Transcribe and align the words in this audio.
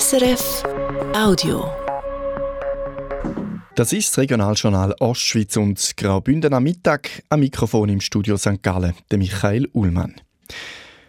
SRF 0.00 0.62
Audio. 1.14 1.70
Das 3.74 3.92
ist 3.92 4.08
das 4.08 4.18
Regionaljournal 4.18 4.94
Ostschweiz 5.00 5.58
und 5.58 5.98
Graubünden 5.98 6.54
am 6.54 6.62
Mittag. 6.62 7.22
Am 7.28 7.40
Mikrofon 7.40 7.90
im 7.90 8.00
Studio 8.00 8.38
St. 8.38 8.62
Gallen, 8.62 8.94
der 9.10 9.18
Michael 9.18 9.68
Ullmann. 9.74 10.14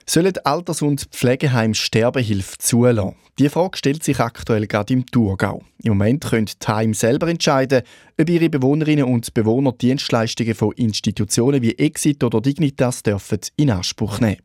Sollen 0.05 0.33
Alters- 0.43 0.81
und 0.81 1.03
Pflegeheim 1.11 1.73
Sterbehilfe 1.73 2.57
zulassen? 2.57 3.15
Die 3.39 3.47
Frage 3.47 3.77
stellt 3.77 4.03
sich 4.03 4.19
aktuell 4.19 4.67
gerade 4.67 4.91
im 4.91 5.05
Thurgau. 5.05 5.63
Im 5.81 5.93
Moment 5.93 6.25
können 6.25 6.47
die 6.47 6.67
Heime 6.67 6.93
selber 6.93 7.29
entscheiden, 7.29 7.83
ob 8.19 8.29
ihre 8.29 8.49
Bewohnerinnen 8.49 9.05
und 9.05 9.33
Bewohner 9.33 9.71
Dienstleistungen 9.71 10.55
von 10.55 10.73
Institutionen 10.73 11.61
wie 11.61 11.77
Exit 11.77 12.21
oder 12.21 12.41
Dignitas 12.41 13.01
dürfen 13.01 13.39
in 13.55 13.69
Anspruch 13.69 14.19
nehmen. 14.19 14.41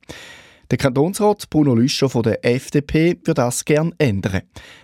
Der 0.70 0.76
Kantonsrat 0.76 1.48
Bruno 1.48 1.74
Lüscher 1.74 2.10
von 2.10 2.22
der 2.22 2.44
FDP 2.44 3.16
würde 3.24 3.34
das 3.34 3.64
gerne 3.64 3.92
ändern. 3.96 4.42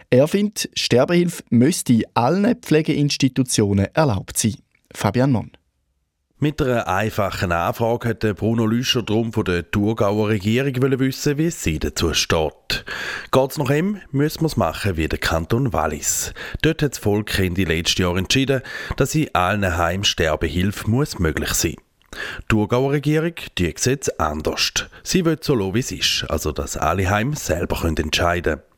Er 0.09 0.27
findet, 0.29 0.71
Sterbehilfe 0.75 1.43
müsste 1.51 1.93
in 1.93 2.05
allen 2.15 2.55
Pflegeinstitutionen 2.57 3.89
erlaubt 3.93 4.39
sein. 4.39 4.55
Fabian 4.95 5.33
Monn. 5.33 5.51
Mit 6.39 6.61
einer 6.63 6.89
einfachen 6.89 7.53
Anfrage 7.53 8.09
hat 8.09 8.37
Bruno 8.37 8.67
Lüscher 8.67 9.03
drum 9.03 9.33
von 9.33 9.45
der 9.45 9.71
Thurgauer 9.71 10.29
Regierung 10.29 10.75
wissen, 10.99 11.37
wie 11.37 11.51
sie 11.51 11.79
dazu 11.79 12.15
steht. 12.15 12.85
Geht 13.31 13.51
es 13.51 13.59
nach 13.59 13.71
ihm, 13.71 14.01
müssen 14.11 14.41
wir 14.41 14.47
es 14.47 14.57
machen 14.57 14.97
wie 14.97 15.09
der 15.09 15.19
Kanton 15.19 15.73
Wallis. 15.73 16.33
Dort 16.63 16.83
hat 16.83 16.93
das 16.93 16.99
Volk 16.99 17.39
Ende 17.39 17.65
letzten 17.65 18.03
Jahr 18.03 18.17
entschieden, 18.17 18.63
dass 18.97 19.15
in 19.15 19.35
allen 19.35 19.77
Heimen 19.77 20.05
Sterbehilfe 20.05 20.91
muss 20.91 21.19
möglich 21.19 21.53
sein 21.53 21.77
die 22.15 22.47
Thurgauer 22.49 22.93
Regierung 22.93 23.35
die 23.59 23.75
es 23.75 24.09
anders. 24.19 24.73
Sie 25.03 25.25
will 25.25 25.39
so 25.41 25.55
lassen, 25.55 25.75
wie 25.75 25.81
es 25.81 25.93
ist, 25.93 26.27
also 26.29 26.53
dass 26.53 26.77
alle 26.77 27.09
Heime 27.11 27.37
selber 27.37 27.85
entscheiden 27.85 28.55
können. 28.55 28.75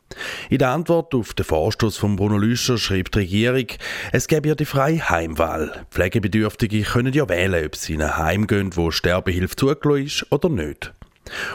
In 0.51 0.59
der 0.59 0.71
Antwort 0.71 1.15
auf 1.15 1.35
den 1.35 1.45
Vorstoß 1.45 1.97
von 1.97 2.17
Bruno 2.17 2.39
Lüscher 2.39 2.79
schreibt 2.79 3.15
die 3.15 3.21
Regierung, 3.21 3.67
es 4.13 4.29
gäbe 4.29 4.49
ja 4.49 4.55
die 4.55 4.65
freie 4.65 5.09
Heimwahl. 5.09 5.87
Pflegebedürftige 5.91 6.83
können 6.83 7.13
ja 7.13 7.29
wählen, 7.29 7.67
ob 7.67 7.77
sie 7.77 7.95
in 7.95 8.03
ein 8.03 8.17
Heim 8.17 8.47
gehen, 8.47 8.77
wo 8.77 8.91
Sterbehilfe 8.91 9.57
zugelassen 9.57 10.07
ist 10.07 10.33
oder 10.33 10.49
nicht. 10.49 10.93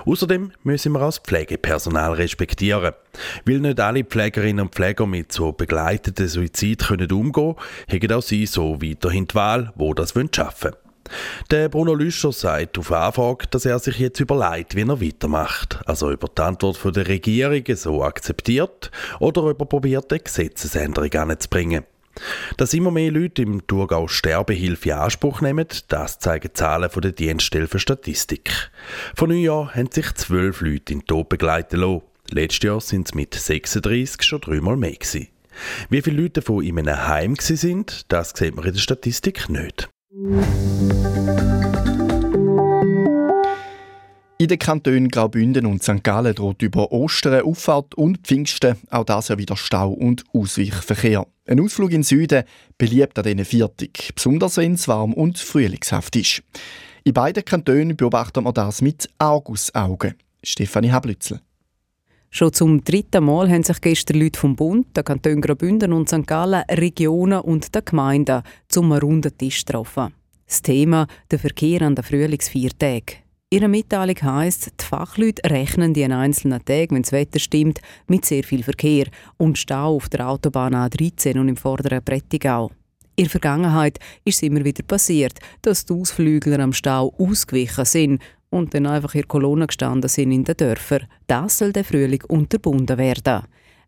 Außerdem 0.05 0.51
müssen 0.63 0.91
wir 0.91 1.01
als 1.01 1.19
Pflegepersonal 1.19 2.13
respektieren. 2.13 2.93
Weil 3.45 3.59
nicht 3.59 3.79
alle 3.79 4.03
Pflegerinnen 4.03 4.65
und 4.65 4.75
Pfleger 4.75 5.07
mit 5.07 5.31
so 5.31 5.53
begleiteten 5.53 6.27
Suizid 6.27 6.87
können 6.87 7.11
umgehen 7.11 7.55
können, 7.87 8.01
haben 8.01 8.11
auch 8.11 8.21
sie 8.21 8.45
so 8.45 8.81
weiterhin 8.81 9.27
die 9.27 9.35
Wahl, 9.35 9.71
wo 9.75 9.93
das 9.93 10.13
schaffen 10.33 10.71
wollen. 10.71 10.90
Der 11.49 11.69
Bruno 11.69 11.93
Lüscher 11.93 12.31
sagt 12.31 12.77
auf 12.77 12.91
Anfrage, 12.91 13.47
dass 13.49 13.65
er 13.65 13.79
sich 13.79 13.99
jetzt 13.99 14.19
überlegt, 14.19 14.75
wie 14.75 14.81
er 14.81 15.01
weitermacht. 15.01 15.79
Also 15.85 16.11
über 16.11 16.27
die 16.27 16.41
Antwort 16.41 16.77
von 16.77 16.93
der 16.93 17.07
Regierung 17.07 17.63
so 17.75 18.03
akzeptiert 18.03 18.91
oder 19.19 19.43
ob 19.43 19.59
er 19.59 19.65
probiert, 19.65 20.11
eine 20.11 20.19
Gesetzesänderung 20.19 21.13
anzubringen. 21.13 21.83
Dass 22.57 22.73
immer 22.73 22.91
mehr 22.91 23.11
Leute 23.11 23.41
im 23.41 23.65
Thurgau 23.67 24.07
Sterbehilfe 24.07 24.89
in 24.89 24.95
Anspruch 24.95 25.41
nehmen, 25.41 25.67
das 25.87 26.19
zeigen 26.19 26.53
Zahlen 26.53 26.89
von 26.89 27.01
der 27.01 27.13
Dienststelle 27.13 27.67
für 27.67 27.79
Statistik. 27.79 28.51
Von 29.15 29.29
Neujahr 29.29 29.73
haben 29.73 29.91
sich 29.91 30.13
zwölf 30.15 30.61
Leute 30.61 30.93
in 30.93 30.99
den 30.99 31.05
Tod 31.05 31.29
begleiten 31.29 31.79
lassen. 31.79 32.01
Letztes 32.29 32.63
Jahr 32.63 32.81
sind 32.81 33.07
es 33.07 33.13
mit 33.13 33.33
36 33.33 34.23
schon 34.23 34.41
dreimal 34.41 34.77
mehr 34.77 34.91
gewesen. 34.91 35.27
Wie 35.89 36.01
viele 36.01 36.21
Leute 36.21 36.41
davon 36.41 36.63
in 36.63 36.79
einem 36.79 37.07
Heim 37.07 37.35
sind, 37.37 38.05
das 38.11 38.33
sieht 38.35 38.55
man 38.55 38.65
in 38.65 38.73
der 38.73 38.79
Statistik 38.79 39.49
nicht. 39.49 39.90
In 40.13 40.41
den 44.39 44.59
Kantonen 44.59 45.07
Graubünden 45.07 45.65
und 45.65 45.81
St. 45.81 46.03
Gallen 46.03 46.35
droht 46.35 46.61
über 46.61 46.91
Ostern, 46.91 47.45
Auffahrt 47.45 47.95
und 47.95 48.17
Pfingsten 48.27 48.75
auch 48.89 49.05
das 49.05 49.29
ja 49.29 49.37
wieder 49.37 49.55
Stau 49.55 49.91
und 49.91 50.25
Ausweichverkehr. 50.33 51.25
Ein 51.47 51.61
Ausflug 51.61 51.91
in 51.91 51.99
den 51.99 52.03
Süden 52.03 52.43
beliebt 52.77 53.17
an 53.19 53.23
diesen 53.23 53.45
Viertig, 53.45 54.11
besonders 54.13 54.57
wenn 54.57 54.73
es 54.73 54.89
warm 54.89 55.13
und 55.13 55.39
frühlingshaft 55.39 56.17
ist. 56.17 56.43
In 57.05 57.13
beiden 57.13 57.45
Kantonen 57.45 57.95
beobachtet 57.95 58.43
man 58.43 58.53
das 58.53 58.81
mit 58.81 59.09
Argusaugen. 59.17 60.15
Stefanie 60.43 60.91
Hablützel. 60.91 61.39
Schon 62.33 62.53
zum 62.53 62.81
dritten 62.81 63.25
Mal 63.25 63.49
haben 63.49 63.63
sich 63.63 63.81
gestern 63.81 64.21
Leute 64.21 64.39
vom 64.39 64.55
Bund, 64.55 64.95
der 64.95 65.03
Kanton 65.03 65.41
Graubünden 65.41 65.91
und 65.91 66.07
St. 66.07 66.25
Gallen, 66.25 66.63
Regionen 66.71 67.41
und 67.41 67.75
der 67.75 67.81
Gemeinden 67.81 68.41
zum 68.69 68.93
runden 68.93 69.37
Tisch 69.37 69.65
getroffen. 69.65 70.13
Das 70.47 70.61
Thema 70.61 71.07
der 71.29 71.39
Verkehr 71.39 71.81
an 71.81 71.95
den 71.95 72.05
Frühlingsviertagen. 72.05 73.17
Ihre 73.49 73.67
Mitteilung 73.67 74.15
heisst, 74.21 74.71
die 74.79 74.85
Fachleute 74.85 75.41
rechnen 75.51 75.93
die 75.93 76.05
einzelnen 76.05 76.63
Tage, 76.63 76.95
wenn 76.95 77.01
das 77.01 77.11
Wetter 77.11 77.37
stimmt, 77.37 77.81
mit 78.07 78.23
sehr 78.23 78.45
viel 78.45 78.63
Verkehr 78.63 79.07
und 79.35 79.57
Stau 79.57 79.97
auf 79.97 80.07
der 80.07 80.29
Autobahn 80.29 80.73
A13 80.73 81.37
und 81.37 81.49
im 81.49 81.57
vorderen 81.57 82.01
Prättigau. 82.01 82.71
In 83.17 83.25
der 83.25 83.29
Vergangenheit 83.31 83.99
ist 84.23 84.37
es 84.37 84.43
immer 84.43 84.63
wieder 84.63 84.83
passiert, 84.83 85.37
dass 85.63 85.85
die 85.85 85.93
Ausflügler 85.93 86.59
am 86.59 86.71
Stau 86.71 87.13
ausgewichen 87.17 87.83
sind 87.83 88.21
und 88.51 88.73
dann 88.73 88.85
einfach 88.85 89.15
in 89.15 89.27
Kolonne 89.27 89.65
gestanden 89.65 90.09
sind 90.09 90.31
in 90.31 90.43
den 90.43 90.55
Dörfern. 90.55 91.07
Das 91.25 91.57
soll 91.57 91.73
der 91.73 91.83
Frühling 91.83 92.23
unterbunden 92.27 92.97
werden. 92.97 93.43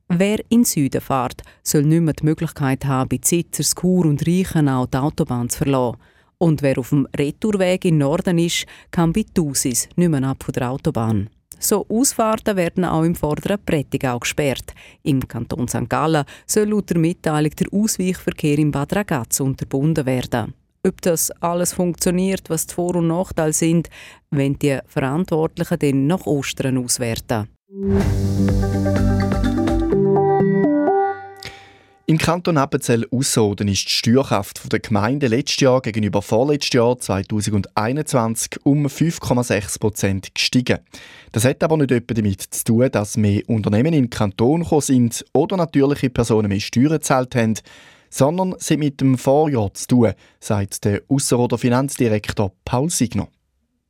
Wer 0.08 0.40
in 0.50 0.62
den 0.62 0.66
Süden 0.66 1.02
fährt, 1.02 1.42
soll 1.62 1.84
nicht 1.84 2.02
mehr 2.02 2.14
die 2.14 2.26
Möglichkeit 2.26 2.86
haben, 2.86 3.10
bei 3.10 3.18
Zitzer, 3.18 3.64
Skur 3.64 4.06
und 4.06 4.26
Reichenau 4.28 4.86
die 4.88 4.98
Autobahn 4.98 5.50
zu 5.50 5.60
verlassen. 5.60 5.98
Und 6.38 6.62
wer 6.62 6.78
auf 6.78 6.90
dem 6.90 7.08
Retourweg 7.18 7.86
im 7.86 8.00
Norden 8.00 8.38
ist, 8.38 8.66
kann 8.92 9.14
bei 9.14 9.26
Thusis 9.34 9.88
nicht 9.96 10.10
mehr 10.10 10.24
ab 10.24 10.44
von 10.44 10.54
der 10.54 10.72
Autobahn. 10.72 11.30
So 11.60 11.86
Ausfahrten 11.88 12.58
werden 12.58 12.84
auch 12.84 13.04
im 13.04 13.16
vorderen 13.16 13.64
Prättigau 13.66 14.20
gesperrt. 14.20 14.74
Im 15.04 15.26
Kanton 15.26 15.68
St. 15.70 15.90
Gallen 15.90 16.26
soll 16.46 16.70
laut 16.70 16.90
der 16.90 16.98
Mitteilung 16.98 17.52
der 17.52 17.68
Ausweichverkehr 17.72 18.60
im 18.60 18.72
Bad 18.72 18.94
Ragaz 18.94 19.40
unterbunden 19.40 20.06
werden. 20.06 20.54
Ob 20.86 21.02
das 21.02 21.32
alles 21.40 21.72
funktioniert, 21.72 22.50
was 22.50 22.68
die 22.68 22.74
Vor- 22.74 22.98
und 22.98 23.08
Nachteile 23.08 23.54
sind, 23.54 23.90
wenn 24.32 24.60
die 24.60 24.80
Verantwortlichen 24.86 25.80
dann 25.80 26.08
nach 26.08 26.26
Ostern 26.26 26.78
auswerten. 26.78 27.48
Im 32.06 32.18
Kanton 32.18 32.58
Appenzell 32.58 33.08
Ausserrhoden 33.12 33.70
ist 33.70 33.86
die 33.86 33.94
Steuerkraft 33.94 34.74
der 34.74 34.82
Gemeinde 34.82 35.28
letztes 35.28 35.62
Jahr 35.62 35.82
gegenüber 35.82 36.22
vorletztes 36.22 36.74
Jahr 36.74 37.00
2021 37.00 38.66
um 38.66 38.86
5,6 38.86 39.80
Prozent 39.80 40.36
gestiegen. 40.36 40.80
Das 41.32 41.46
hat 41.46 41.64
aber 41.64 41.78
nicht 41.78 41.92
etwa 41.92 42.14
damit 42.14 42.42
zu 42.42 42.64
tun, 42.66 42.90
dass 42.92 43.16
mehr 43.16 43.42
Unternehmen 43.48 43.94
in 43.94 44.04
den 44.04 44.10
Kanton 44.10 44.64
gekommen 44.64 44.82
sind 44.82 45.24
oder 45.32 45.56
natürliche 45.56 46.10
Personen 46.10 46.50
mehr 46.50 46.60
Steuern 46.60 46.90
gezahlt 46.90 47.36
haben, 47.36 47.54
sondern 48.14 48.54
sie 48.60 48.78
mit 48.78 49.02
dem 49.02 49.18
Vorjahr 49.18 49.74
zu 49.74 49.88
tun, 49.88 50.14
sagt 50.40 50.86
der 50.86 51.02
Ausserrhoder 51.10 51.58
Finanzdirektor 51.58 52.52
Paul 52.64 52.90
Signer 52.90 53.28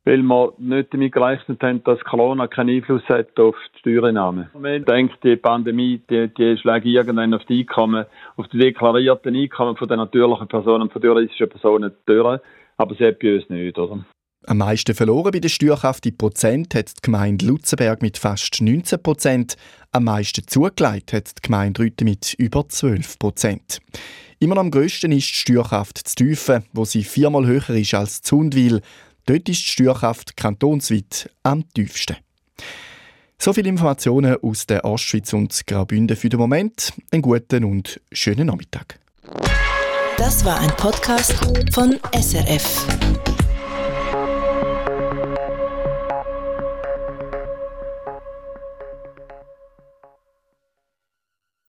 weil 0.06 0.22
wir 0.22 0.52
nicht 0.58 0.92
damit 0.92 1.12
gerechnet 1.12 1.62
haben, 1.62 1.82
dass 1.84 1.98
Corona 2.00 2.46
keinen 2.46 2.76
Einfluss 2.76 3.02
hat 3.08 3.38
auf 3.40 3.56
die 3.74 3.78
Steuereinnahmen. 3.78 4.50
Man 4.52 4.84
denkt, 4.84 5.16
die 5.24 5.36
Pandemie, 5.36 6.02
die, 6.10 6.28
die 6.28 6.58
schlägt 6.58 6.84
irgendwann 6.84 7.32
auf 7.32 7.44
die 7.46 7.60
Einkommen, 7.60 8.04
auf 8.36 8.46
die 8.48 8.58
deklarierten 8.58 9.34
Einkommen 9.34 9.76
von 9.76 9.88
den 9.88 9.96
natürlichen 9.96 10.46
Personen 10.46 10.90
von 10.90 11.00
juristischen 11.00 11.48
Personen 11.48 11.92
durch, 12.04 12.40
aber 12.76 12.94
sie 12.96 13.06
hat 13.06 13.18
bei 13.18 13.36
uns 13.36 13.48
nicht, 13.48 13.78
oder? 13.78 14.04
Am 14.46 14.58
meisten 14.58 14.94
verloren 14.94 15.32
bei 15.32 15.40
der 15.40 15.48
Steuerkraft 15.48 16.04
in 16.04 16.18
Prozent 16.18 16.74
hat 16.74 16.90
die 16.90 17.02
Gemeinde 17.02 17.46
Lutzenberg 17.46 18.02
mit 18.02 18.18
fast 18.18 18.60
19 18.60 19.02
Prozent. 19.02 19.56
Am 19.90 20.04
meisten 20.04 20.46
zugelegt 20.46 21.14
hat 21.14 21.30
die 21.38 21.42
Gemeinde 21.42 21.82
Rüthen 21.82 22.04
mit 22.04 22.34
über 22.34 22.68
12 22.68 23.18
Prozent. 23.18 23.80
Immer 24.40 24.58
am 24.58 24.70
grössten 24.70 25.12
ist 25.12 25.28
die 25.28 25.34
Steuerkraft 25.34 26.06
zu 26.06 26.16
Tiefen, 26.16 26.64
wo 26.74 26.84
sie 26.84 27.04
viermal 27.04 27.46
höher 27.46 27.70
ist 27.70 27.94
als 27.94 28.20
Zundwil. 28.20 28.82
Dort 29.24 29.48
ist 29.48 29.60
die 29.60 29.72
Steuerkraft 29.72 30.36
kantonsweit 30.36 31.30
am 31.42 31.66
tiefsten. 31.72 32.16
So 33.38 33.54
viele 33.54 33.70
Informationen 33.70 34.36
aus 34.42 34.66
der 34.66 34.84
Ostschweiz 34.84 35.32
und 35.32 35.66
Graubünden 35.66 36.18
für 36.18 36.28
den 36.28 36.38
Moment. 36.38 36.92
Einen 37.10 37.22
guten 37.22 37.64
und 37.64 37.98
schönen 38.12 38.48
Nachmittag. 38.48 38.98
Das 40.18 40.44
war 40.44 40.60
ein 40.60 40.70
Podcast 40.76 41.32
von 41.72 41.98
SRF. 42.12 43.33